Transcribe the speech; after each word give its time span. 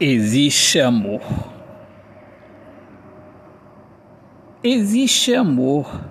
Existe 0.00 0.80
amor. 0.80 1.20
Existe 4.62 5.34
amor. 5.34 6.04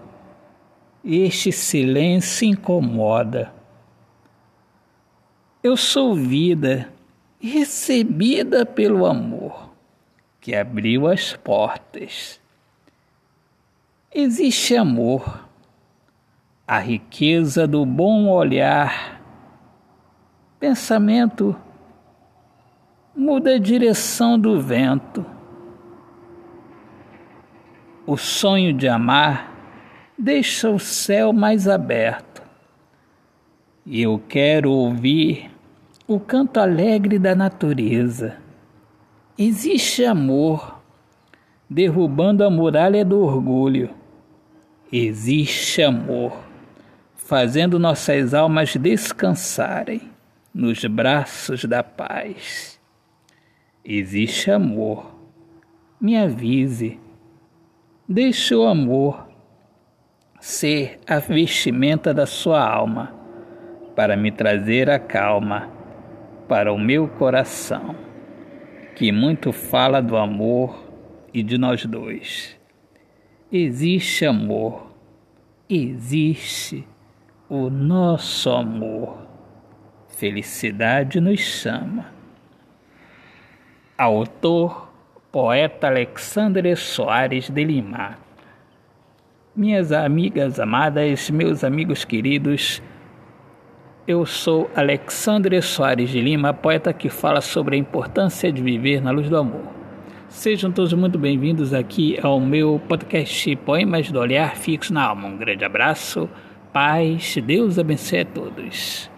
Este 1.04 1.54
silêncio 1.54 2.50
incomoda. 2.50 3.54
Eu 5.64 5.78
sou 5.78 6.14
vida 6.16 6.92
recebida 7.40 8.66
pelo 8.66 9.06
amor 9.06 9.70
que 10.42 10.54
abriu 10.54 11.08
as 11.08 11.34
portas. 11.34 12.42
Existe 14.14 14.76
amor, 14.76 15.48
a 16.68 16.80
riqueza 16.80 17.66
do 17.66 17.86
bom 17.86 18.30
olhar, 18.30 19.22
pensamento 20.60 21.56
muda 23.18 23.56
a 23.56 23.58
direção 23.58 24.38
do 24.38 24.62
vento. 24.62 25.26
O 28.06 28.16
sonho 28.16 28.72
de 28.72 28.88
amar 28.88 29.52
deixa 30.16 30.70
o 30.70 30.78
céu 30.78 31.34
mais 31.34 31.68
aberto. 31.68 32.44
E 33.84 34.04
eu 34.04 34.22
quero 34.30 34.70
ouvir 34.70 35.50
o 36.08 36.20
canto 36.20 36.60
alegre 36.60 37.18
da 37.18 37.34
natureza. 37.34 38.38
Existe 39.36 40.06
amor 40.06 40.80
derrubando 41.68 42.44
a 42.44 42.52
muralha 42.52 43.04
do 43.04 43.20
orgulho. 43.20 43.90
Existe 44.92 45.82
amor 45.82 46.38
fazendo 47.16 47.80
nossas 47.80 48.36
almas 48.36 48.76
descansarem 48.76 50.12
nos 50.54 50.86
braços 50.86 51.66
da 51.66 51.82
paz. 51.82 52.77
Existe 53.90 54.52
amor. 54.52 55.16
Me 55.98 56.18
avise. 56.18 57.00
Deixe 58.06 58.54
o 58.54 58.68
amor 58.68 59.30
ser 60.42 61.00
a 61.08 61.20
vestimenta 61.20 62.14
da 62.14 62.26
sua 62.26 62.62
alma, 62.70 63.16
para 63.96 64.18
me 64.18 64.30
trazer 64.30 64.90
a 64.90 65.00
calma 65.00 65.72
para 66.50 66.74
o 66.74 66.78
meu 66.78 67.08
coração, 67.08 67.96
que 68.94 69.10
muito 69.10 69.54
fala 69.54 70.02
do 70.02 70.18
amor 70.18 70.92
e 71.34 71.42
de 71.42 71.58
nós 71.58 71.86
dois. 71.86 72.60
Existe 73.50 74.26
amor, 74.26 74.92
existe 75.70 76.86
o 77.48 77.70
nosso 77.70 78.50
amor. 78.50 79.26
Felicidade 80.10 81.22
nos 81.22 81.40
chama 81.40 82.17
Autor, 83.98 84.92
poeta 85.32 85.88
Alexandre 85.88 86.76
Soares 86.76 87.50
de 87.50 87.64
Lima. 87.64 88.16
Minhas 89.56 89.92
amigas 89.92 90.60
amadas, 90.60 91.32
meus 91.32 91.64
amigos 91.64 92.06
queridos, 92.06 92.80
eu 94.08 94.24
sou 94.24 94.70
Alexandre 94.76 95.60
Soares 95.64 96.12
de 96.12 96.22
Lima, 96.22 96.54
poeta 96.54 96.94
que 96.94 97.10
fala 97.10 97.42
sobre 97.42 97.76
a 97.76 97.80
importância 97.80 98.52
de 98.52 98.62
viver 98.62 99.02
na 99.02 99.10
luz 99.10 99.32
do 99.32 99.38
amor. 99.38 99.66
Sejam 100.30 100.72
todos 100.72 100.94
muito 100.94 101.18
bem-vindos 101.18 101.74
aqui 101.74 102.20
ao 102.22 102.40
meu 102.40 102.80
podcast 102.88 103.56
Poemas 103.56 104.12
do 104.12 104.20
Olhar 104.20 104.56
Fixo 104.58 104.94
na 104.94 105.06
Alma. 105.06 105.28
Um 105.28 105.38
grande 105.38 105.66
abraço, 105.66 106.30
paz, 106.72 107.36
Deus 107.44 107.80
abençoe 107.80 108.20
a 108.20 108.26
todos. 108.26 109.10